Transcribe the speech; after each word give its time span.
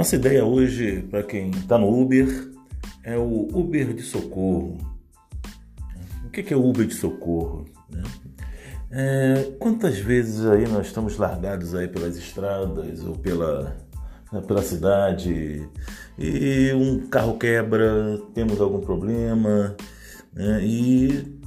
Nossa 0.00 0.16
ideia 0.16 0.42
hoje, 0.42 1.02
para 1.10 1.22
quem 1.22 1.50
está 1.50 1.76
no 1.76 1.86
Uber, 1.86 2.26
é 3.04 3.18
o 3.18 3.48
Uber 3.52 3.92
de 3.92 4.00
socorro. 4.00 4.78
O 6.24 6.30
que 6.30 6.54
é 6.54 6.56
o 6.56 6.66
Uber 6.66 6.86
de 6.86 6.94
socorro? 6.94 7.66
Né? 7.90 8.02
É, 8.90 9.52
quantas 9.58 9.98
vezes 9.98 10.46
aí 10.46 10.66
nós 10.66 10.86
estamos 10.86 11.18
largados 11.18 11.74
aí 11.74 11.86
pelas 11.86 12.16
estradas 12.16 13.04
ou 13.04 13.14
pela, 13.14 13.76
né, 14.32 14.40
pela 14.40 14.62
cidade 14.62 15.68
e 16.18 16.72
um 16.72 17.06
carro 17.06 17.36
quebra, 17.36 18.18
temos 18.32 18.58
algum 18.58 18.80
problema 18.80 19.76
né, 20.32 20.64
e 20.64 21.38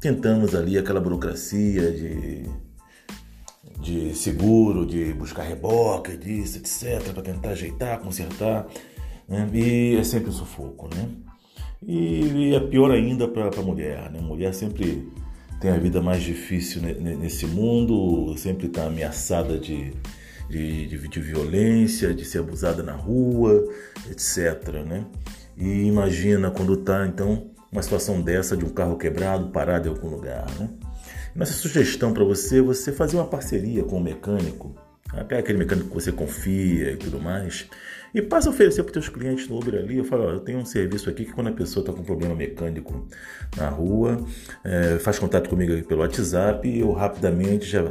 tentamos 0.00 0.54
ali 0.54 0.78
aquela 0.78 0.98
burocracia 0.98 1.92
de, 1.92 2.44
de 3.88 4.14
seguro, 4.14 4.84
de 4.84 5.14
buscar 5.14 5.44
reboque, 5.44 6.16
disso, 6.16 6.58
etc, 6.58 7.12
para 7.12 7.22
tentar 7.22 7.50
ajeitar, 7.50 7.98
consertar 8.00 8.66
né, 9.26 9.48
e 9.52 9.96
é 9.96 10.04
sempre 10.04 10.28
um 10.28 10.32
sufoco, 10.32 10.88
né? 10.94 11.08
E, 11.86 12.54
é 12.54 12.60
pior 12.60 12.90
ainda 12.90 13.26
para 13.26 13.48
a 13.48 13.62
mulher, 13.62 14.10
né? 14.10 14.20
Mulher 14.20 14.52
sempre 14.52 15.08
tem 15.60 15.70
a 15.70 15.78
vida 15.78 16.02
mais 16.02 16.22
difícil 16.22 16.82
nesse 16.82 17.46
mundo, 17.46 18.36
sempre 18.36 18.66
está 18.66 18.86
ameaçada 18.86 19.58
de, 19.58 19.92
de, 20.48 20.86
de, 20.86 21.08
de, 21.08 21.20
violência, 21.20 22.14
de 22.14 22.24
ser 22.24 22.40
abusada 22.40 22.82
na 22.82 22.94
rua, 22.94 23.64
etc. 24.10 24.84
Né? 24.86 25.04
E 25.56 25.84
imagina 25.84 26.50
quando 26.50 26.74
está, 26.74 27.06
então, 27.06 27.50
uma 27.72 27.82
situação 27.82 28.20
dessa 28.20 28.56
de 28.56 28.64
um 28.64 28.68
carro 28.68 28.96
quebrado, 28.96 29.48
parado 29.48 29.88
em 29.88 29.90
algum 29.90 30.08
lugar. 30.08 30.46
Né? 30.58 30.68
Nossa 31.38 31.52
sugestão 31.52 32.12
para 32.12 32.24
você 32.24 32.58
é 32.58 32.62
você 32.62 32.90
fazer 32.90 33.16
uma 33.16 33.24
parceria 33.24 33.84
com 33.84 33.98
o 33.98 34.02
mecânico, 34.02 34.74
até 35.12 35.38
aquele 35.38 35.56
mecânico 35.56 35.88
que 35.88 35.94
você 35.94 36.10
confia 36.10 36.90
e 36.90 36.96
tudo 36.96 37.20
mais, 37.20 37.68
e 38.12 38.20
passa 38.20 38.48
a 38.48 38.50
oferecer 38.50 38.82
para 38.82 38.98
os 38.98 39.04
seus 39.04 39.08
clientes 39.08 39.48
no 39.48 39.56
Uber 39.56 39.76
ali. 39.76 39.98
Eu 39.98 40.04
falo, 40.04 40.24
ó, 40.24 40.30
eu 40.32 40.40
tenho 40.40 40.58
um 40.58 40.64
serviço 40.64 41.08
aqui 41.08 41.24
que 41.24 41.32
quando 41.32 41.46
a 41.46 41.52
pessoa 41.52 41.82
está 41.82 41.92
com 41.92 42.02
problema 42.02 42.34
mecânico 42.34 43.06
na 43.56 43.68
rua, 43.68 44.20
é, 44.64 44.98
faz 44.98 45.20
contato 45.20 45.48
comigo 45.48 45.80
pelo 45.86 46.00
WhatsApp 46.00 46.68
e 46.68 46.80
eu 46.80 46.90
rapidamente 46.90 47.66
já, 47.66 47.84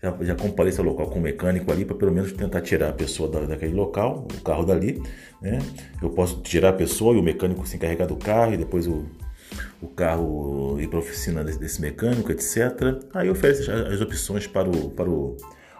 já, 0.00 0.16
já 0.20 0.36
compareço 0.36 0.80
ao 0.80 0.86
local 0.86 1.08
com 1.10 1.18
o 1.18 1.22
mecânico 1.22 1.72
ali 1.72 1.84
para 1.84 1.96
pelo 1.96 2.12
menos 2.12 2.32
tentar 2.32 2.60
tirar 2.60 2.90
a 2.90 2.92
pessoa 2.92 3.28
da, 3.28 3.40
daquele 3.40 3.74
local, 3.74 4.28
o 4.32 4.40
carro 4.42 4.64
dali. 4.64 5.02
Né? 5.40 5.58
Eu 6.00 6.10
posso 6.10 6.40
tirar 6.42 6.68
a 6.68 6.74
pessoa 6.74 7.16
e 7.16 7.18
o 7.18 7.22
mecânico 7.22 7.66
se 7.66 7.74
encarregar 7.74 8.06
do 8.06 8.14
carro 8.14 8.54
e 8.54 8.56
depois 8.56 8.86
o, 8.86 9.04
o 9.82 9.88
carro 9.88 10.80
ir 10.80 10.88
para 10.88 10.98
a 10.98 11.02
oficina 11.02 11.42
desse, 11.42 11.58
desse, 11.58 11.80
mecânico, 11.80 12.30
etc. 12.30 13.02
Aí 13.12 13.28
oferece 13.28 13.70
as, 13.70 14.00
opções 14.00 14.46
para 14.46 14.70
o, 14.70 14.90
para 14.90 15.10
o, 15.10 15.36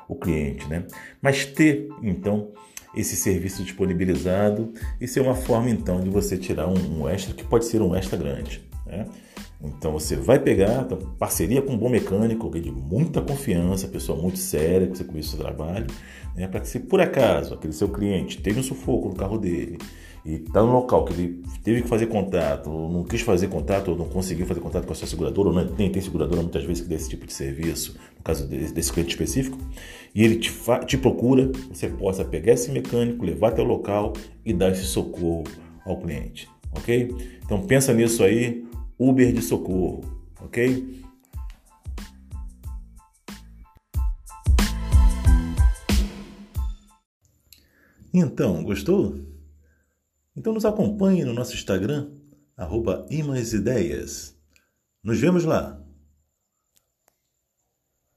o 0.09 0.17
cliente. 0.17 0.69
Né? 0.69 0.85
Mas 1.21 1.47
ter, 1.47 1.89
então, 2.03 2.53
esse 2.95 3.17
serviço 3.17 3.63
disponibilizado. 3.63 4.73
Isso 5.01 5.19
é 5.19 5.23
uma 5.23 5.35
forma 5.35 5.71
então 5.71 6.01
de 6.01 6.11
você 6.11 6.37
tirar 6.37 6.69
um, 6.69 7.01
um 7.01 7.09
extra 7.09 7.35
que 7.35 7.45
pode 7.45 7.65
ser 7.65 7.81
um 7.81 7.95
extra 7.95 8.19
grande. 8.19 8.63
Né? 8.87 9.07
Então 9.63 9.93
você 9.93 10.17
vai 10.17 10.39
pegar 10.39 10.83
então, 10.83 10.99
parceria 11.19 11.63
com 11.63 11.73
um 11.73 11.79
bom 11.79 11.89
mecânico, 11.89 12.45
alguém 12.45 12.63
de 12.63 12.71
muita 12.71 13.23
confiança, 13.23 13.87
pessoa 13.87 14.21
muito 14.21 14.39
séria, 14.39 14.89
que 14.89 14.99
você 14.99 15.05
conhece 15.05 15.29
o 15.29 15.31
seu 15.33 15.41
trabalho, 15.41 15.87
né? 16.35 16.49
para 16.49 16.61
que 16.61 16.69
se 16.69 16.81
por 16.81 17.01
acaso 17.01 17.55
aquele 17.55 17.73
seu 17.73 17.89
cliente 17.89 18.43
teve 18.43 18.59
um 18.59 18.63
sufoco 18.63 19.09
no 19.09 19.15
carro 19.15 19.39
dele 19.39 19.79
e 20.25 20.35
está 20.35 20.63
no 20.63 20.73
local 20.73 21.05
que 21.05 21.13
ele 21.13 21.43
teve 21.65 21.83
que 21.83 21.89
fazer 21.89 22.07
contato, 22.07 22.71
ou 22.71 22.89
não 22.91 23.03
quis 23.05 23.21
fazer 23.23 23.49
contato, 23.49 23.91
ou 23.91 23.97
não 23.97 24.09
conseguiu 24.09 24.47
fazer 24.47 24.61
contato 24.61 24.87
com 24.87 24.93
a 24.93 24.95
sua 24.95 25.09
seguradora, 25.09 25.49
ou 25.49 25.77
nem 25.77 25.91
tem 25.91 26.01
seguradora 26.01 26.43
muitas 26.43 26.65
vezes 26.65 26.83
que 26.83 26.89
dê 26.89 26.95
esse 26.95 27.09
tipo 27.09 27.27
de 27.27 27.33
serviço, 27.33 27.97
no 28.17 28.23
caso 28.23 28.47
desse, 28.47 28.73
desse 28.73 28.93
cliente 28.93 29.11
específico, 29.11 29.59
e 30.15 30.23
ele 30.23 30.37
te, 30.37 30.53
te 30.87 30.97
procura, 30.97 31.51
você 31.73 31.89
possa 31.89 32.25
pegar 32.25 32.53
esse 32.53 32.71
mecânico, 32.71 33.25
levar 33.25 33.49
até 33.49 33.63
o 33.63 33.65
local 33.65 34.13
e 34.45 34.53
dar 34.53 34.71
esse 34.71 34.85
socorro 34.85 35.45
ao 35.85 36.01
cliente, 36.01 36.49
ok? 36.71 37.11
Então 37.45 37.61
pensa 37.63 37.93
nisso 37.93 38.23
aí, 38.23 38.65
Uber 38.99 39.33
de 39.33 39.43
socorro, 39.43 40.03
ok? 40.41 41.03
Então, 48.15 48.63
gostou? 48.63 49.32
Então 50.37 50.53
nos 50.53 50.65
acompanhe 50.65 51.25
no 51.25 51.35
nosso 51.35 51.55
Instagram, 51.55 52.11
arroba 52.57 53.07
Nos 55.03 55.19
vemos 55.19 55.45
lá! 55.45 55.83